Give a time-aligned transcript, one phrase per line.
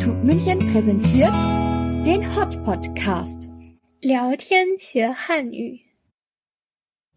[0.00, 1.34] Institut München präsentiert
[2.02, 3.50] den Hot Podcast.
[4.00, 5.80] 聊天学汉语。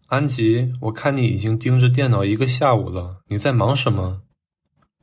[0.07, 4.23] 安吉，我看你已经盯着电脑一个下午了，你在忙什么？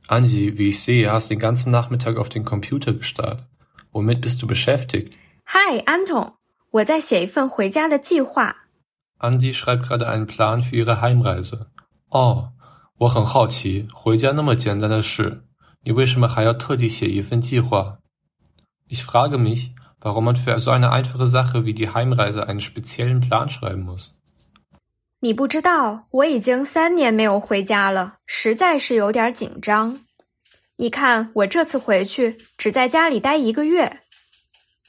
[0.07, 3.39] Anji, wie ich sehe, hast den ganzen Nachmittag auf den Computer gestarrt.
[3.91, 5.13] Womit bist du beschäftigt?
[5.45, 6.33] Hi, Anton.
[6.69, 8.55] 我在写一份回家的计划。
[9.17, 11.65] Anji schreibt gerade einen Plan für ihre Heimreise.
[12.09, 12.49] Oh,
[12.99, 15.41] 我很好奇，回家那么简单的事，
[15.84, 17.98] 你为什么还要特地写一份计划
[18.88, 19.70] ？Ich frage mich,
[20.00, 24.10] warum man für so eine einfache Sache wie die Heimreise einen speziellen Plan schreiben muss.
[25.20, 30.00] 你不知道，我已经三年没有回家了，实在是有点紧张。
[30.76, 34.00] 你看，我这次回去只在家里待一个月，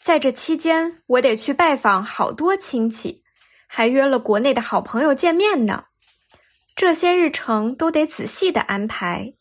[0.01, 3.23] 在这期间，我得去拜访好多亲戚，
[3.67, 5.85] 还约了国内的好朋友见面呢。
[6.75, 9.33] 这些日程都得仔细的安排。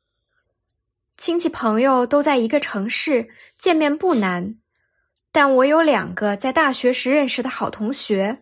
[1.16, 4.56] 亲戚朋友都在一个城市，见面不难，
[5.30, 8.38] 但我有两个在大学时认识的好同学。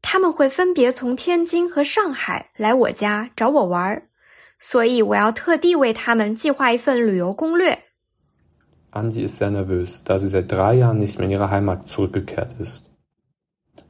[0.00, 4.02] 他们会分别从天津和上海来我家找我玩儿，
[4.58, 7.78] 所以我要特地为他们计划一份旅游攻略。
[8.92, 12.90] angi ist sehr nervös, da sie seit drei Jahren nicht mehr in ihre Heimat zurückgekehrt ist.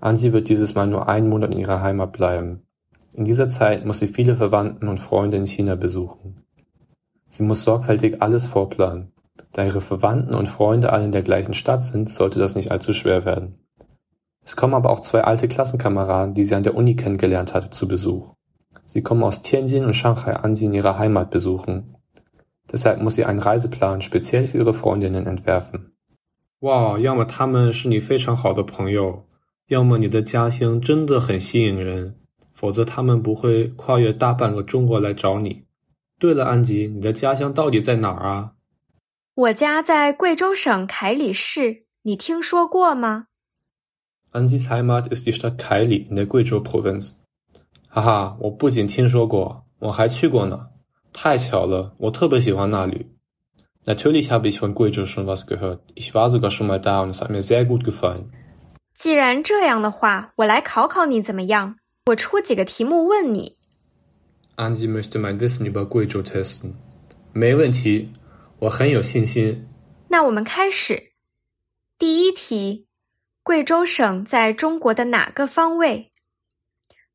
[0.00, 2.62] Angie wird dieses Mal nur einen Monat in ihrer Heimat bleiben.
[3.12, 6.43] In dieser Zeit muss sie viele Verwandten und Freunde in China besuchen.
[7.33, 9.11] Sie muss sorgfältig alles vorplanen.
[9.51, 12.93] Da ihre Verwandten und Freunde alle in der gleichen Stadt sind, sollte das nicht allzu
[12.93, 13.59] schwer werden.
[14.43, 17.87] Es kommen aber auch zwei alte Klassenkameraden, die sie an der Uni kennengelernt hatte, zu
[17.87, 18.33] Besuch.
[18.85, 21.95] Sie kommen aus Tianjin und Shanghai an sie in ihrer Heimat besuchen.
[22.71, 25.91] Deshalb muss sie einen Reiseplan speziell für ihre Freundinnen entwerfen.
[26.61, 29.23] 哇，要么他们是你非常好的朋友，
[29.67, 32.15] 要么你的家乡真的很吸引人，
[32.53, 35.63] 否则他们不会跨越大半个中国来找你。
[36.24, 38.52] 对了，安吉，你的家乡到底在哪儿啊？
[39.34, 43.26] 我家在贵州省凯里市，你听说过吗
[44.32, 47.16] ？Ansis Heimat ist die Stadt Kaili in der Guizhou-Provinz.
[47.92, 50.68] Haha, 我不仅听说过，我还去过呢。
[51.12, 53.10] 太巧了，我特别喜欢那里。
[53.84, 55.80] Natürlich habe ich von Guizhou schon was gehört.
[55.94, 58.30] Ich war sogar schon mal da und es hat mir sehr gut gefallen.
[58.94, 61.76] 既然这样的话，我来考考你怎么样？
[62.06, 63.58] 我出几个题目问你。
[64.55, 66.73] Ansi möchte mein Wissen über Guizhou testen.
[67.33, 68.13] 没问题，
[68.59, 69.67] 我很有信心。
[70.09, 71.11] 那我们开始。
[71.97, 72.87] 第一题。
[73.41, 76.11] 贵州省在中国的哪个方位？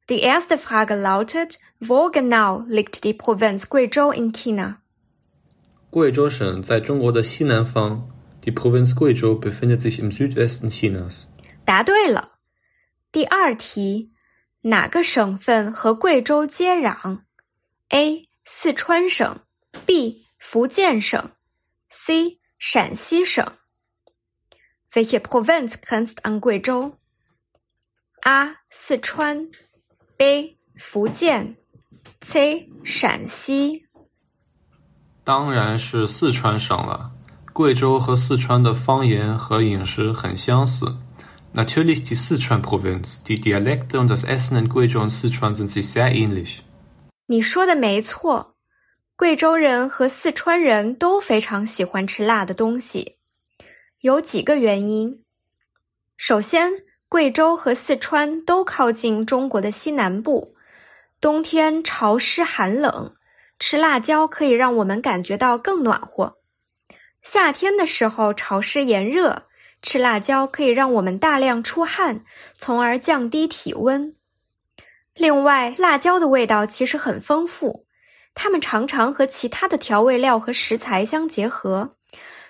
[0.08, 4.78] Die erste Frage lautet: Wo genau liegt die Provinz Guizhou in China？
[5.90, 8.08] 贵州省在中国的西南方。
[8.42, 11.26] Die Provinz Guizhou befindet sich im Südwesten Chinas。
[11.64, 12.32] 答对了。
[13.12, 14.10] 第二题：
[14.62, 17.20] 哪个省份和贵州接壤
[17.89, 18.27] ？A.
[18.45, 19.39] 四川省
[19.85, 20.25] B.
[20.37, 21.31] 福建省
[21.89, 22.39] C.
[22.57, 23.45] 陕西省。
[24.91, 26.93] Welche Provinz grenzt an Guizhou?
[28.21, 28.55] A.
[28.69, 29.49] 四川
[30.17, 30.57] B.
[30.75, 31.57] 福建
[32.19, 32.69] C.
[32.83, 33.85] 陕西
[35.23, 37.11] 当然是四川省了。
[37.53, 40.95] 贵州和四川的方言和饮食很相似。
[41.53, 43.23] Natürlich die Sichuan-Provinz.
[43.27, 46.63] Die Dialekte und das Essen in Guizhou und Sichuan sind sich sehr ähnlich.
[47.31, 48.55] 你说的没错，
[49.15, 53.17] 贵州人和四川人都非常喜欢吃辣的东西。
[54.01, 55.23] 有几个原因。
[56.17, 56.71] 首先，
[57.07, 60.55] 贵州和四川都靠近中国的西南部，
[61.21, 63.13] 冬天潮湿寒冷，
[63.59, 66.39] 吃辣椒可以让我们感觉到更暖和。
[67.21, 69.43] 夏天的时候潮湿炎热，
[69.83, 72.25] 吃辣椒可以让我们大量出汗，
[72.55, 74.15] 从而降低体温。
[75.19, 77.85] 另外，辣椒的味道其实很丰富，
[78.33, 81.95] 它们常常和其他的调味料和食材相结合。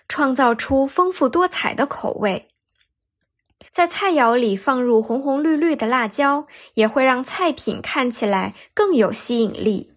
[0.07, 2.47] 创造出丰富多彩的口味，
[3.69, 9.91] 在菜肴里放入红红绿绿的辣椒，也会让菜品看起来更有吸引力。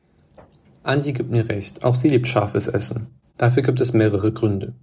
[0.84, 3.06] Angie gibt mir recht, auch sie liebt scharfes Essen.
[3.38, 4.74] Dafür gibt es mehrere Gründe.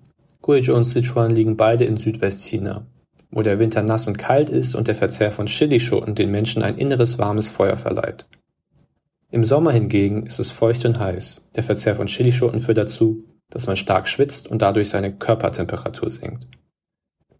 [0.42, 2.86] Guizhou und Sichuan liegen beide in Südwestchina,
[3.32, 6.78] wo der Winter nass und kalt ist und der Verzehr von Chilischoten den Menschen ein
[6.78, 8.26] inneres warmes Feuer verleiht.
[9.32, 11.50] Im Sommer hingegen ist es feucht und heiß.
[11.56, 16.48] Der Verzehr von Chilischoten führt dazu, dass man stark schwitzt und dadurch seine Körpertemperatur senkt.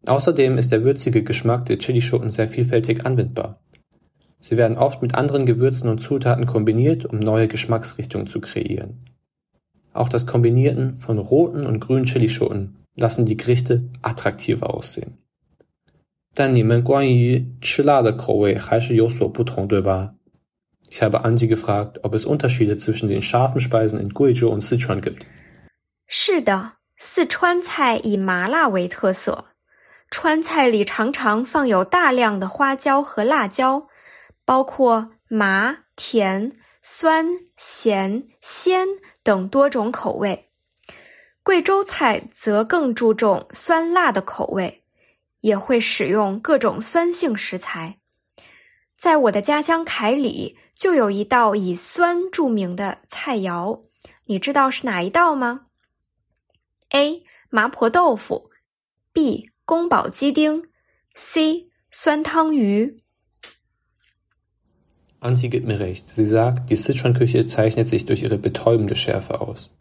[0.06, 3.60] Außerdem ist der würzige Geschmack der Chilischoten sehr vielfältig anwendbar.
[4.40, 9.06] Sie werden oft mit anderen Gewürzen und Zutaten kombiniert, um neue Geschmacksrichtungen zu kreieren.
[9.94, 15.18] Auch das Kombinieren von roten und grünen Chilischoten lassen die Gerichte attraktiver aussehen.
[16.34, 20.14] 但你们关于吃辣的口味还是有所不同，对吧
[20.90, 25.24] ？Ich habe Angie gefragt, ob es Unterschiede zwischen den scharfen Speisen in Guizhou und Sichuan gibt.
[26.08, 29.46] 是的，四川菜以麻辣为特色，
[30.10, 33.88] 川菜里常常放有大量的花椒和辣椒，
[34.46, 36.52] 包括麻、甜、
[36.82, 38.88] 酸、咸、鲜
[39.24, 40.46] 等多种口味。
[41.44, 44.79] 贵州菜则更注重酸辣的口味，
[45.42, 47.98] 也会使用各种酸性食材。
[48.98, 53.82] 在我的家乡凯里，就有一道以酸著名的菜肴，
[54.26, 55.68] 你知道是哪一道吗
[56.90, 57.24] ？A.
[57.50, 58.50] 麻婆豆腐
[59.14, 59.50] ，B.
[59.66, 60.64] 宫保鸡丁
[61.14, 61.70] ，C.
[61.90, 63.02] 酸汤鱼。
[65.22, 66.10] Antje gibt mir recht.
[66.10, 69.76] Sie sagt, die Sichuan-Küche zeichnet sich durch ihre betäubende Schärfe aus.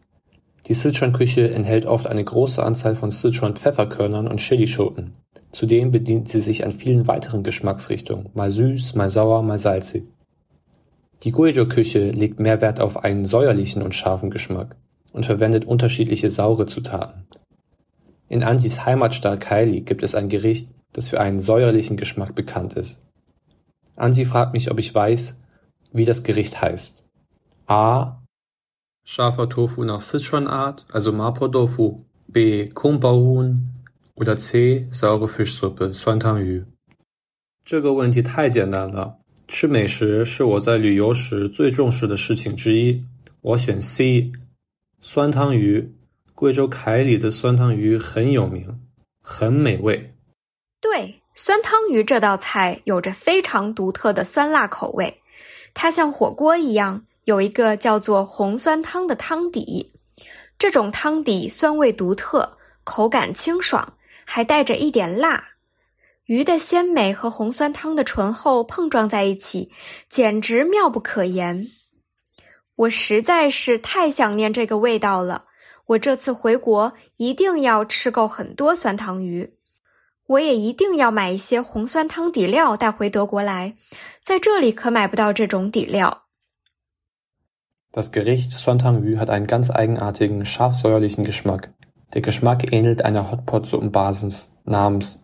[0.67, 5.13] Die Sichuan-Küche enthält oft eine große Anzahl von Sichuan-Pfefferkörnern und Chilischoten.
[5.51, 10.05] Zudem bedient sie sich an vielen weiteren Geschmacksrichtungen, mal süß, mal sauer, mal salzig.
[11.23, 14.75] Die Guizhou-Küche legt mehr Wert auf einen säuerlichen und scharfen Geschmack
[15.11, 17.25] und verwendet unterschiedliche saure Zutaten.
[18.29, 23.03] In Anjis Heimatstadt Kaili gibt es ein Gericht, das für einen säuerlichen Geschmack bekannt ist.
[23.95, 25.41] Anji fragt mich, ob ich weiß,
[25.91, 27.03] wie das Gericht heißt.
[27.67, 28.21] A.
[29.03, 32.05] Scharfer Tofu nach Sichuan-Art, also Mapo Tofu.
[32.27, 32.69] B.
[32.75, 33.69] Huhn,
[34.19, 34.85] oder C.
[34.91, 36.65] saure Fischsuppe, Suantangyu。
[37.63, 39.15] 这个问题太简单了。
[39.47, 43.03] 吃美食是我在旅游时最重视的事情之一。
[43.41, 44.31] 我选 C。
[45.01, 45.95] 酸汤鱼，
[46.35, 48.81] 贵州凯里的酸汤鱼很有名，
[49.23, 50.13] 很美味。
[50.81, 55.21] 对，酸汤鱼这道菜有着非常独特的酸辣口味，
[55.73, 59.93] 它像火锅一样有一个叫做红酸汤的汤底。
[60.57, 63.93] 这种汤底酸味独特，口感清爽。
[64.31, 65.43] 还带着一点辣，
[66.25, 69.71] 鱼的鲜美和红酸汤的醇厚碰撞在一起，
[70.07, 71.65] 简直妙不可言。
[72.75, 75.45] 我实在是太想念这个味道了。
[75.87, 79.55] 我这次回国一定要吃够很多酸汤鱼，
[80.27, 83.73] 我也一定要买一些红酸汤底料带回德国来，
[84.23, 86.25] 在这里可买不到这种底料。
[87.91, 91.69] Das Gericht Suantangyu hat einen ganz eigenartigen scharf-säuerlichen Geschmack.
[92.13, 95.21] Der Geschmack ähnelt einer Hotpot-Suppenbasis namens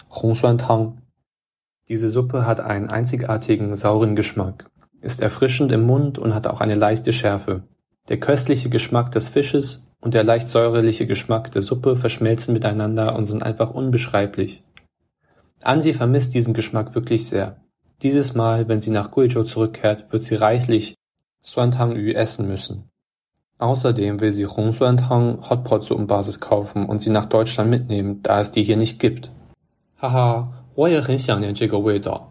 [0.58, 1.02] Tang.
[1.88, 4.70] Diese Suppe hat einen einzigartigen sauren Geschmack,
[5.02, 7.64] ist erfrischend im Mund und hat auch eine leichte Schärfe.
[8.08, 13.26] Der köstliche Geschmack des Fisches und der leicht säuerliche Geschmack der Suppe verschmelzen miteinander und
[13.26, 14.64] sind einfach unbeschreiblich.
[15.64, 17.58] Ansi vermisst diesen Geschmack wirklich sehr.
[18.04, 20.94] Dieses Mal, wenn sie nach Guizhou zurückkehrt, wird sie reichlich
[21.42, 22.92] Suantang Yu essen müssen.
[23.58, 28.76] Außerdem will sie Hongsuantang Hotpot-Suppenbasis kaufen und sie nach Deutschland mitnehmen, da es die hier
[28.76, 29.30] nicht gibt.
[30.02, 32.30] Haha, 我也很想念这个味道。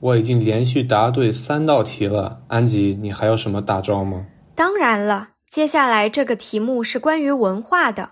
[0.00, 4.26] 我已经连续答对三道题了，安吉，你还有什么大招吗？
[4.54, 8.10] 当然了，接下来这个题目是关于文化的。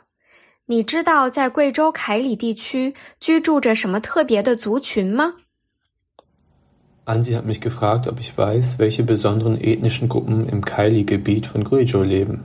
[0.67, 5.35] 你知道在贵州凯里地区居住着什么特别的族群吗
[7.06, 12.04] ？Ansi hat mich gefragt, ob ich weiß, welche besonderen ethnischen Gruppen im Kaili-Gebiet von Guizhou
[12.04, 12.40] leben.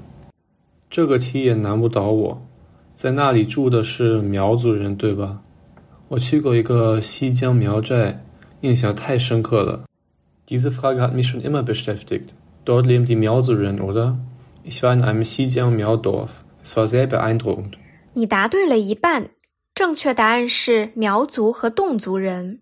[0.91, 2.43] 这个题也难不倒我，
[2.93, 5.43] 在那里住的是苗族人，对吧？
[6.09, 8.25] 我去过一个西江苗寨，
[8.61, 9.85] 印象太深刻了。
[10.47, 12.35] Diese Frage hat mich schon immer beschäftigt.
[12.65, 14.17] Dort leben die Miaozuren, oder?
[14.62, 16.44] Ich war in einem Xinjiang Miao-Dorf.
[16.62, 17.73] Es war sehr beeindruckend.
[18.15, 19.31] 你答对了一半，
[19.75, 22.61] 正确答案是苗族和侗族人。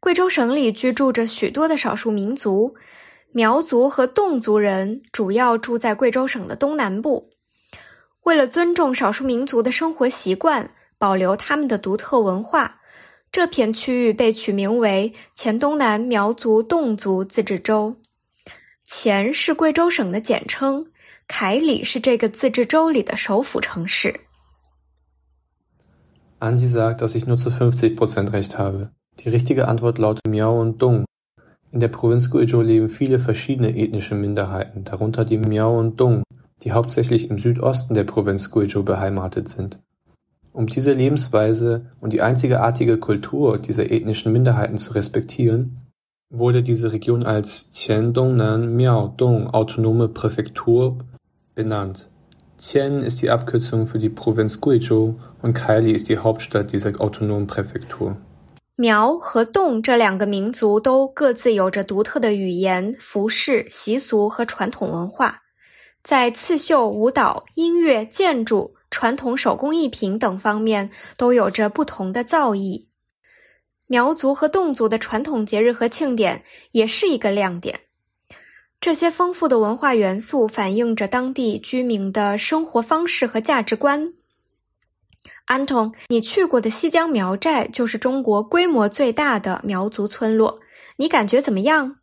[0.00, 2.74] 贵州省里居住着许多的少数民族，
[3.32, 7.28] 苗族和侗族人主要住在贵州省的东南部。
[8.22, 12.80] 为了尊重少数民族的生活习惯，保留他们的独特文化，
[13.30, 17.96] 这片区域被取名为黔东南苗族侗族自治州。
[18.82, 20.86] 黔是贵州省的简称，
[21.28, 24.20] 凯里是这个自治州里的首府城市。
[26.40, 28.92] Ansi sagt, dass ich nur zu fünfzig Prozent recht habe.
[29.18, 31.04] Die richtige Antwort lautet Miao und Dong.
[31.72, 36.22] In der Provinz Guizhou leben viele verschiedene ethnische Minderheiten, darunter die Miao und Dong,
[36.62, 39.78] die hauptsächlich im Südosten der Provinz Guizhou beheimatet sind.
[40.52, 45.76] Um diese Lebensweise und die einzigartige Kultur dieser ethnischen Minderheiten zu respektieren,
[46.30, 50.98] wurde diese Region als Qian-Dongnan Miao-Dong Autonome Präfektur
[51.54, 52.08] benannt.
[52.60, 57.46] Qian ist die Abkürzung für die Provinz Guizhou und Kaili ist die Hauptstadt dieser autonomen
[57.46, 58.16] Präfektur.
[58.80, 65.42] 苗和侗这两个民族都各自有着独特的语言、服饰、习俗和传统文化，
[66.02, 72.86] 在刺绣、舞蹈、音乐、建筑、传统手工艺品等方面都有着不同的造诣。
[73.86, 77.80] 苗族和侗族的传统节日和庆典也是一个亮点。
[78.80, 84.14] 这些丰富的文化元素反映着当地居民的生活方式和价值观。
[85.49, 90.59] 安童，你去过的西江苗寨就是中国规模最大的苗族村落，
[90.97, 91.95] 你感觉怎么样？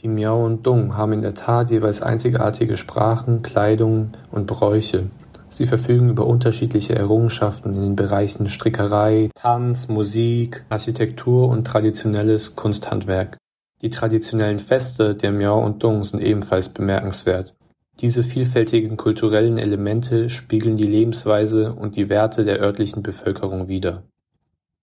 [0.00, 5.10] Die Miao und Dong haben in der Tat jeweils einzigartige Sprachen, Kleidung und Bräuche.
[5.50, 13.38] Sie verfügen über unterschiedliche Errungenschaften in den Bereichen Strickerei, Tanz, Musik, Architektur und traditionelles Kunsthandwerk.
[13.82, 17.54] Die traditionellen Feste der Miao und Dong sind ebenfalls bemerkenswert.
[18.00, 24.04] Diese vielfältigen kulturellen Elemente spiegeln die Lebensweise und die Werte der örtlichen Bevölkerung wider.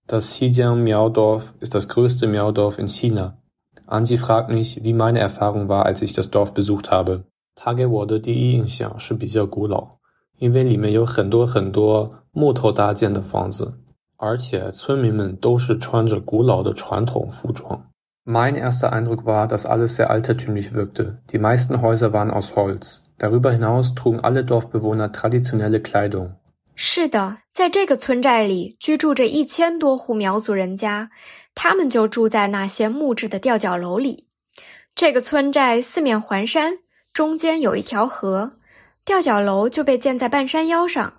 [0.06, 3.38] Das Xijiang-Miao-Dorf ist das größte Miao-Dorf in China.
[3.86, 7.24] Anji fragt mich, wie meine Erfahrung war, als ich das Dorf besucht habe.
[7.54, 9.96] 他给我的第一印象是比较古老，
[10.38, 13.80] 因为里面有很多很多木头搭建的房子，
[14.18, 17.89] 而且村民们都是穿着古老的传统服装。
[18.23, 21.21] Mein erster Eindruck war, dass alles sehr altertümlich wirkte.
[21.31, 23.03] Die meisten Häuser waren aus Holz.
[23.17, 26.35] Darüber hinaus trugen alle Dorfbewohner traditionelle Kleidung.
[26.75, 31.09] 是的，在这个村寨里居住着一千多户苗族人家，
[31.53, 34.27] 他们就住在那些木质的吊脚楼里。
[34.95, 36.79] 这个村寨四面环山，
[37.13, 38.53] 中间有一条河，
[39.03, 41.13] 吊脚楼就被建在半山腰上。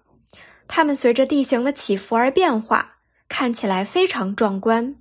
[0.67, 2.97] 它们随着地形的起伏而变化，
[3.29, 4.97] 看起来非常壮观。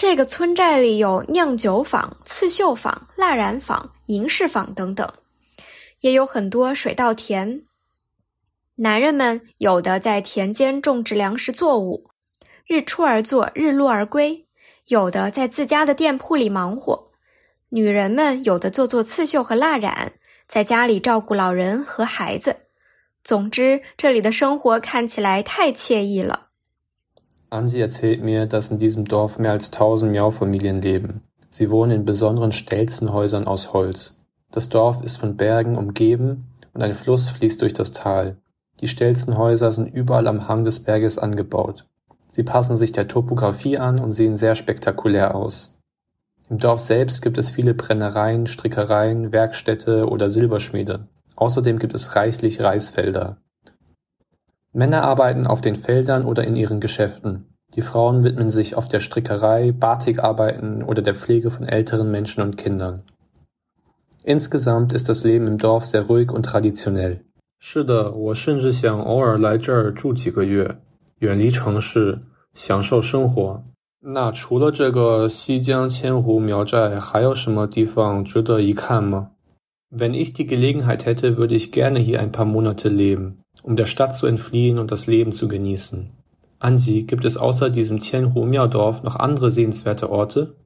[0.00, 5.06] 这个村寨里有酿酒坊、刺绣坊、蜡染坊、银饰坊等等，
[6.00, 7.64] 也有很多水稻田。
[8.76, 12.08] 男人们有的在田间种植粮食作物，
[12.66, 14.46] 日出而作，日落而归；
[14.86, 17.10] 有的在自家的店铺里忙活。
[17.68, 20.14] 女人们有的做做刺绣和蜡染，
[20.46, 22.56] 在家里照顾老人和孩子。
[23.22, 26.46] 总之，这里的生活看起来太惬意了。
[27.50, 31.22] Ansi erzählt mir, dass in diesem Dorf mehr als tausend Miao-Familien leben.
[31.50, 34.16] Sie wohnen in besonderen Stelzenhäusern aus Holz.
[34.52, 38.36] Das Dorf ist von Bergen umgeben und ein Fluss fließt durch das Tal.
[38.80, 41.86] Die Stelzenhäuser sind überall am Hang des Berges angebaut.
[42.28, 45.76] Sie passen sich der Topographie an und sehen sehr spektakulär aus.
[46.48, 51.08] Im Dorf selbst gibt es viele Brennereien, Strickereien, Werkstätte oder Silberschmiede.
[51.34, 53.38] Außerdem gibt es reichlich Reisfelder.
[54.73, 57.45] Männer arbeiten auf den Feldern oder in ihren Geschäften.
[57.73, 62.57] Die Frauen widmen sich auf der Strickerei, Batikarbeiten oder der Pflege von älteren Menschen und
[62.57, 63.03] Kindern.
[64.23, 67.21] Insgesamt ist das Leben im Dorf sehr ruhig und traditionell.
[67.59, 70.77] 是的，我甚至想偶尔来这儿住几个月，
[71.19, 72.19] 远离城市，
[72.53, 73.63] 享受生活。
[74.01, 79.31] 那除了这个西江千湖苗寨，还有什么地方值得一看吗？
[79.89, 84.14] Wenn ich die Gelegenheit hätte, würde ich gerne hier ein paar Monate leben Um der Stadt
[84.14, 86.12] zu entfliehen und das Leben zu genießen.
[86.58, 90.56] Anji, gibt es außer diesem Tianhu-Miao-Dorf noch andere sehenswerte Orte?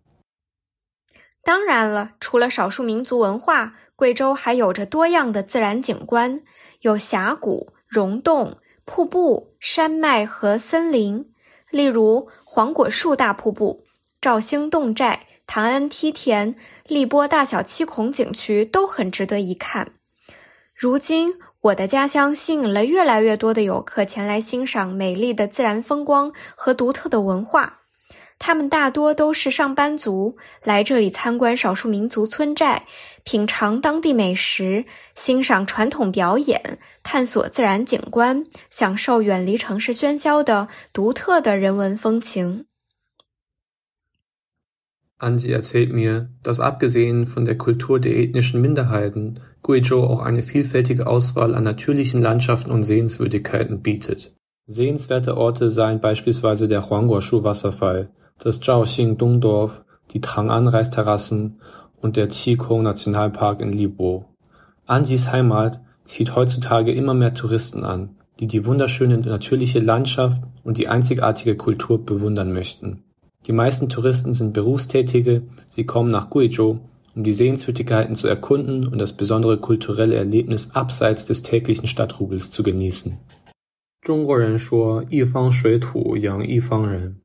[1.43, 6.43] 当然了，除了少数民族文化，贵州还有着多样的自然景观，
[6.81, 11.33] 有峡谷、溶洞、瀑布、山脉和森林。
[11.71, 13.85] 例如黄果树大瀑布、
[14.21, 16.57] 肇兴侗寨、唐安梯田、
[16.89, 19.93] 荔波大小七孔景区都很值得一看。
[20.75, 21.35] 如今。
[21.65, 27.79] 我的家乡吸引了越来越多的游客前来欣赏美丽的自然风光和独特的文化。
[28.39, 32.85] 他们大多都是上班族，来这里参观少数民族村寨，
[33.23, 42.67] 品尝当地美食，欣赏传统表演，探索自然景观，享受远离城市喧嚣的独特的人文风情。
[45.19, 51.55] Anji erzählt mir, dass abgesehen von der Kultur der ethnischen Minderheiten Guizhou auch eine vielfältige Auswahl
[51.55, 54.35] an natürlichen Landschaften und Sehenswürdigkeiten bietet.
[54.67, 61.61] Sehenswerte Orte seien beispielsweise der Huangguoshu-Wasserfall, das Zhaoxing-Dongdorf, die Trang'an-Reisterrassen
[61.97, 64.27] und der Qikong-Nationalpark in Libo.
[64.87, 70.89] Anjis Heimat zieht heutzutage immer mehr Touristen an, die die wunderschöne natürliche Landschaft und die
[70.89, 73.05] einzigartige Kultur bewundern möchten.
[73.46, 76.80] Die meisten Touristen sind Berufstätige, sie kommen nach Guizhou,
[77.16, 82.64] um die Sehenswürdigkeiten zu erkunden und das besondere kulturelle Erlebnis abseits des täglichen Stadtrubels zu
[82.64, 83.18] genießen.
[84.02, 87.18] 中国人说：“一方水土养一方人。”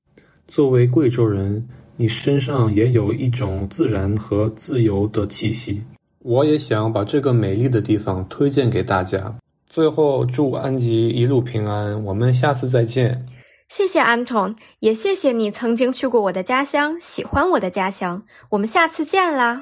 [0.48, 5.82] 作为贵州人，你身上也有一种自然和自由的气息。
[6.20, 9.36] 我也想把这个美丽的地方推荐给大家。
[9.66, 13.24] 最后，祝安吉一路平安，我们下次再见。
[13.69, 18.23] 谢谢安 n 也谢谢你曾经去过我的家乡，喜欢我的家乡。
[18.49, 19.61] 我们下次见啦！